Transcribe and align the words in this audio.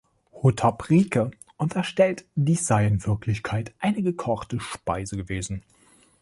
Hotopp-Riecke 0.33 1.29
unterstellt, 1.57 2.25
dies 2.33 2.65
sei 2.65 2.87
in 2.87 3.05
Wirklichkeit 3.05 3.71
eine 3.77 4.01
gekochte 4.01 4.59
Speise 4.59 5.15
gewesen. 5.15 5.61